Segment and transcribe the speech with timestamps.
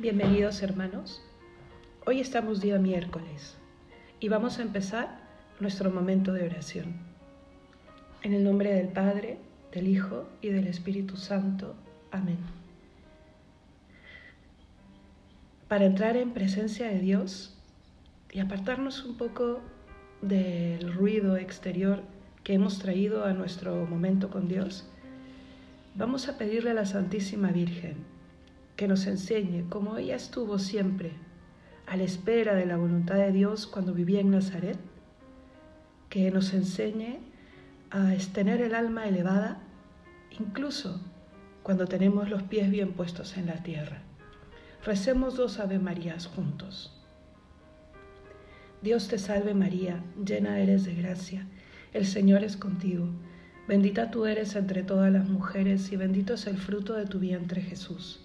[0.00, 1.20] Bienvenidos hermanos.
[2.06, 3.56] Hoy estamos día miércoles
[4.20, 5.18] y vamos a empezar
[5.58, 6.94] nuestro momento de oración.
[8.22, 9.38] En el nombre del Padre,
[9.72, 11.74] del Hijo y del Espíritu Santo.
[12.12, 12.38] Amén.
[15.66, 17.58] Para entrar en presencia de Dios
[18.30, 19.58] y apartarnos un poco
[20.22, 22.04] del ruido exterior
[22.44, 24.88] que hemos traído a nuestro momento con Dios,
[25.96, 28.17] vamos a pedirle a la Santísima Virgen
[28.78, 31.10] que nos enseñe, como ella estuvo siempre
[31.88, 34.78] a la espera de la voluntad de Dios cuando vivía en Nazaret,
[36.08, 37.18] que nos enseñe
[37.90, 39.58] a tener el alma elevada,
[40.38, 41.00] incluso
[41.64, 44.02] cuando tenemos los pies bien puestos en la tierra.
[44.84, 46.96] Recemos dos Ave Marías juntos.
[48.80, 51.48] Dios te salve María, llena eres de gracia,
[51.92, 53.08] el Señor es contigo,
[53.66, 57.60] bendita tú eres entre todas las mujeres y bendito es el fruto de tu vientre
[57.60, 58.24] Jesús.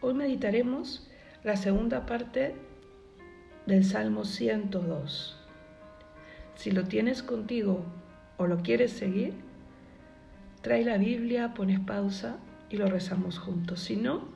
[0.00, 1.08] Hoy meditaremos
[1.42, 2.54] la segunda parte
[3.66, 5.36] del Salmo 102.
[6.54, 7.84] Si lo tienes contigo
[8.36, 9.34] o lo quieres seguir,
[10.60, 12.36] trae la Biblia, pones pausa
[12.70, 13.80] y lo rezamos juntos.
[13.80, 14.28] Si no,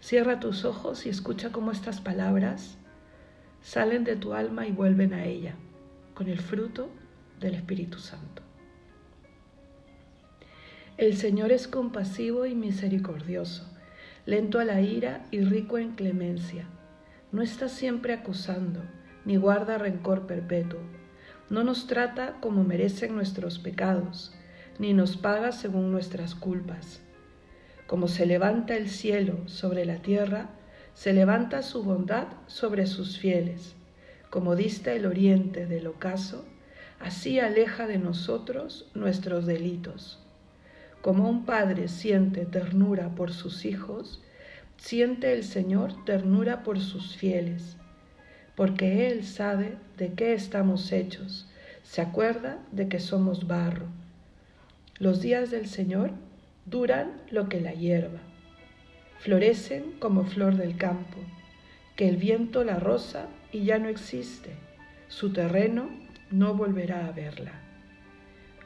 [0.00, 2.76] cierra tus ojos y escucha cómo estas palabras
[3.62, 5.54] salen de tu alma y vuelven a ella
[6.12, 6.90] con el fruto
[7.40, 8.42] del Espíritu Santo.
[10.98, 13.75] El Señor es compasivo y misericordioso
[14.26, 16.66] lento a la ira y rico en clemencia.
[17.30, 18.82] No está siempre acusando,
[19.24, 20.80] ni guarda rencor perpetuo.
[21.48, 24.34] No nos trata como merecen nuestros pecados,
[24.80, 27.00] ni nos paga según nuestras culpas.
[27.86, 30.50] Como se levanta el cielo sobre la tierra,
[30.92, 33.76] se levanta su bondad sobre sus fieles.
[34.28, 36.44] Como dista el oriente del ocaso,
[36.98, 40.25] así aleja de nosotros nuestros delitos.
[41.02, 44.22] Como un padre siente ternura por sus hijos,
[44.76, 47.76] siente el Señor ternura por sus fieles,
[48.54, 51.48] porque Él sabe de qué estamos hechos,
[51.82, 53.86] se acuerda de que somos barro.
[54.98, 56.12] Los días del Señor
[56.64, 58.20] duran lo que la hierba,
[59.18, 61.18] florecen como flor del campo,
[61.94, 64.50] que el viento la roza y ya no existe,
[65.08, 65.88] su terreno
[66.30, 67.65] no volverá a verla.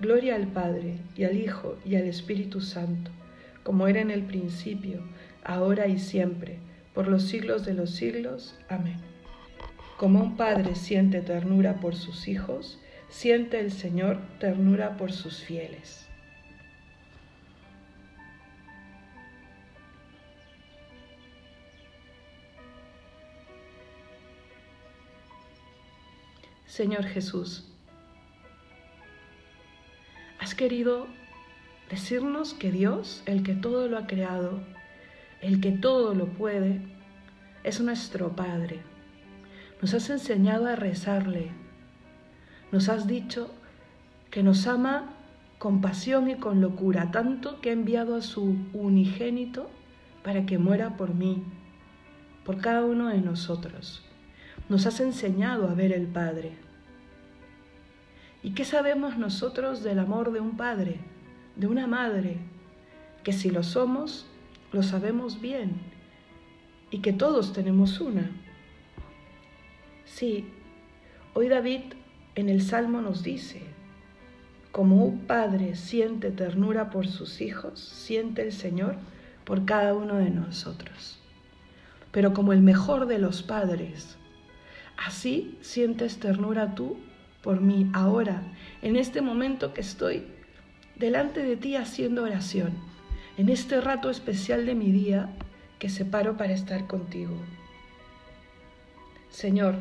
[0.00, 3.10] Gloria al Padre y al Hijo y al Espíritu Santo,
[3.62, 5.02] como era en el principio,
[5.44, 6.58] ahora y siempre,
[6.94, 8.58] por los siglos de los siglos.
[8.70, 8.96] Amén.
[9.98, 16.06] Como un padre siente ternura por sus hijos, siente el Señor ternura por sus fieles.
[26.64, 27.69] Señor Jesús,
[30.60, 31.06] querido
[31.88, 34.60] decirnos que Dios, el que todo lo ha creado,
[35.40, 36.82] el que todo lo puede,
[37.64, 38.80] es nuestro Padre.
[39.80, 41.50] Nos has enseñado a rezarle.
[42.72, 43.54] Nos has dicho
[44.30, 45.14] que nos ama
[45.56, 49.70] con pasión y con locura, tanto que ha enviado a su unigénito
[50.22, 51.42] para que muera por mí,
[52.44, 54.04] por cada uno de nosotros.
[54.68, 56.52] Nos has enseñado a ver el Padre.
[58.42, 60.96] ¿Y qué sabemos nosotros del amor de un padre,
[61.56, 62.38] de una madre?
[63.22, 64.26] Que si lo somos,
[64.72, 65.72] lo sabemos bien
[66.90, 68.30] y que todos tenemos una.
[70.06, 70.48] Sí,
[71.34, 71.82] hoy David
[72.34, 73.62] en el Salmo nos dice,
[74.72, 78.96] como un padre siente ternura por sus hijos, siente el Señor
[79.44, 81.20] por cada uno de nosotros.
[82.10, 84.16] Pero como el mejor de los padres,
[84.96, 86.96] así sientes ternura tú
[87.42, 88.42] por mí ahora,
[88.82, 90.26] en este momento que estoy
[90.96, 92.72] delante de ti haciendo oración,
[93.38, 95.30] en este rato especial de mi día
[95.78, 97.34] que separo para estar contigo.
[99.30, 99.76] Señor,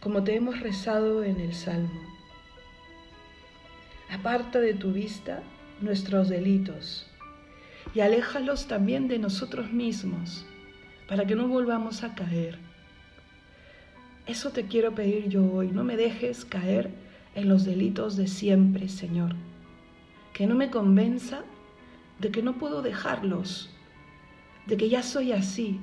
[0.00, 2.00] como te hemos rezado en el Salmo,
[4.08, 5.42] aparta de tu vista
[5.80, 7.10] nuestros delitos
[7.94, 10.46] y aléjalos también de nosotros mismos
[11.08, 12.69] para que no volvamos a caer
[14.26, 15.68] eso te quiero pedir yo hoy.
[15.68, 16.90] No me dejes caer
[17.34, 19.34] en los delitos de siempre, Señor.
[20.32, 21.42] Que no me convenza
[22.18, 23.70] de que no puedo dejarlos.
[24.66, 25.80] de que ya soy así.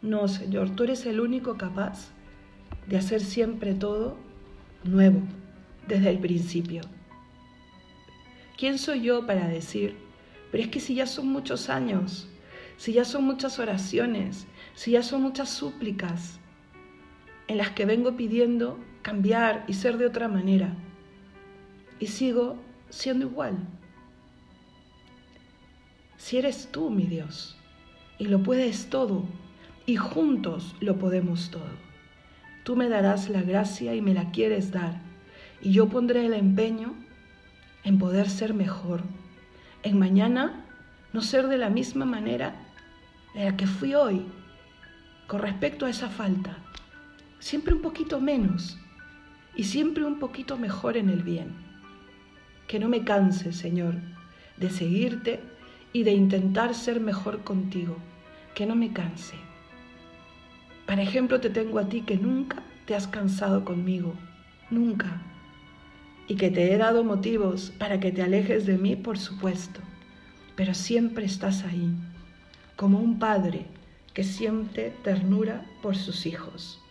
[0.00, 2.12] No, Señor, tú eres el único capaz
[2.86, 4.16] de hacer siempre todo
[4.84, 5.22] nuevo,
[5.88, 6.82] desde el principio.
[8.56, 9.96] ¿Quién soy yo para decir,
[10.52, 12.28] pero es que si ya son muchos años,
[12.76, 16.38] si ya son muchas oraciones, si ya son muchas súplicas
[17.48, 20.74] en las que vengo pidiendo cambiar y ser de otra manera,
[21.98, 22.56] y sigo
[22.90, 23.56] siendo igual?
[26.16, 27.56] Si eres tú, mi Dios,
[28.18, 29.24] y lo puedes todo,
[29.86, 31.88] y juntos lo podemos todo.
[32.64, 35.00] Tú me darás la gracia y me la quieres dar,
[35.62, 36.94] y yo pondré el empeño
[37.84, 39.02] en poder ser mejor,
[39.82, 40.66] en mañana
[41.12, 42.54] no ser de la misma manera
[43.34, 44.26] de la que fui hoy,
[45.26, 46.58] con respecto a esa falta,
[47.48, 48.76] siempre un poquito menos
[49.56, 51.54] y siempre un poquito mejor en el bien.
[52.66, 53.94] Que no me canse, Señor,
[54.58, 55.40] de seguirte
[55.94, 57.96] y de intentar ser mejor contigo,
[58.54, 59.36] que no me canse.
[60.84, 64.12] Para ejemplo, te tengo a ti que nunca te has cansado conmigo,
[64.68, 65.22] nunca.
[66.26, 69.80] Y que te he dado motivos para que te alejes de mí, por supuesto,
[70.54, 71.94] pero siempre estás ahí,
[72.76, 73.64] como un padre
[74.12, 76.84] que siente ternura por sus hijos,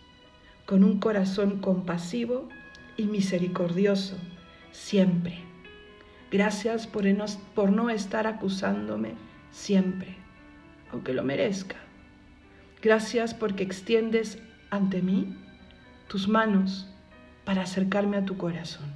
[0.68, 2.46] con un corazón compasivo
[2.98, 4.18] y misericordioso,
[4.70, 5.38] siempre.
[6.30, 7.06] Gracias por
[7.70, 9.14] no, estar acusándome
[9.50, 10.14] siempre,
[10.92, 11.76] aunque lo merezca.
[12.82, 15.38] Gracias porque extiendes ante mí
[16.06, 16.92] tus manos
[17.46, 18.92] para acercarme a tu corazón.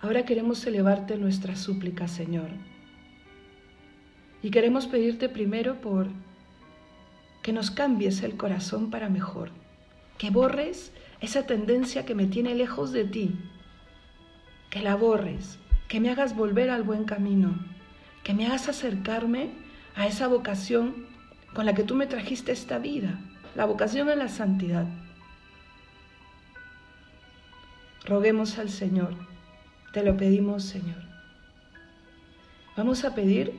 [0.00, 2.50] Ahora queremos elevarte nuestra súplica, Señor.
[4.42, 6.08] Y queremos pedirte primero por
[7.42, 9.50] que nos cambies el corazón para mejor
[10.18, 13.38] que borres esa tendencia que me tiene lejos de ti,
[14.68, 17.54] que la borres, que me hagas volver al buen camino,
[18.24, 19.50] que me hagas acercarme
[19.94, 21.06] a esa vocación
[21.54, 23.18] con la que tú me trajiste esta vida,
[23.54, 24.86] la vocación a la santidad.
[28.04, 29.14] Roguemos al Señor,
[29.92, 31.02] te lo pedimos Señor.
[32.76, 33.52] Vamos a pedir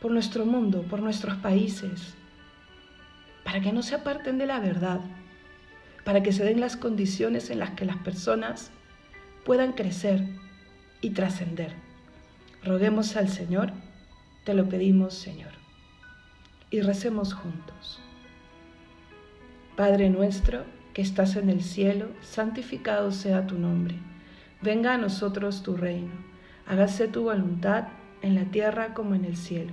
[0.00, 2.14] por nuestro mundo, por nuestros países,
[3.44, 5.00] para que no se aparten de la verdad,
[6.04, 8.70] para que se den las condiciones en las que las personas
[9.44, 10.26] puedan crecer
[11.00, 11.74] y trascender.
[12.62, 13.72] Roguemos al Señor,
[14.44, 15.52] te lo pedimos Señor,
[16.70, 18.00] y recemos juntos.
[19.76, 23.94] Padre nuestro que estás en el cielo, santificado sea tu nombre.
[24.60, 26.12] Venga a nosotros tu reino.
[26.66, 27.88] Hágase tu voluntad
[28.20, 29.72] en la tierra como en el cielo.